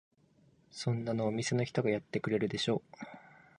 [0.71, 2.81] そんなのお店の人がやってくれるでしょ。